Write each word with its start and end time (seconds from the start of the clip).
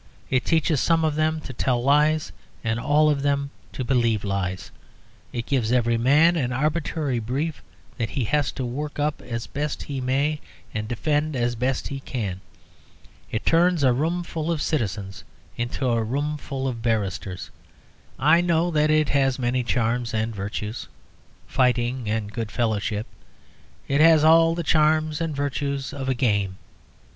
It 0.31 0.43
teaches 0.45 0.81
some 0.81 1.05
of 1.05 1.13
them 1.13 1.41
to 1.41 1.53
tell 1.53 1.83
lies 1.83 2.31
and 2.63 2.79
all 2.79 3.07
of 3.11 3.21
them 3.21 3.51
to 3.73 3.83
believe 3.83 4.23
lies. 4.23 4.71
It 5.31 5.45
gives 5.45 5.71
every 5.71 5.95
man 5.99 6.35
an 6.35 6.51
arbitrary 6.51 7.19
brief 7.19 7.61
that 7.99 8.09
he 8.09 8.23
has 8.23 8.51
to 8.53 8.65
work 8.65 8.97
up 8.97 9.21
as 9.21 9.45
best 9.45 9.83
he 9.83 10.01
may 10.01 10.41
and 10.73 10.87
defend 10.87 11.35
as 11.35 11.53
best 11.53 11.89
he 11.89 11.99
can. 11.99 12.41
It 13.29 13.45
turns 13.45 13.83
a 13.83 13.93
room 13.93 14.23
full 14.23 14.49
of 14.51 14.59
citizens 14.59 15.23
into 15.55 15.85
a 15.85 16.01
room 16.03 16.35
full 16.35 16.67
of 16.67 16.81
barristers. 16.81 17.51
I 18.17 18.41
know 18.41 18.71
that 18.71 18.89
it 18.89 19.09
has 19.09 19.37
many 19.37 19.61
charms 19.63 20.15
and 20.15 20.33
virtues, 20.35 20.87
fighting 21.45 22.09
and 22.09 22.33
good 22.33 22.49
fellowship; 22.51 23.05
it 23.87 24.01
has 24.01 24.23
all 24.23 24.55
the 24.55 24.63
charms 24.63 25.21
and 25.21 25.35
virtues 25.35 25.93
of 25.93 26.09
a 26.09 26.15
game. 26.15 26.57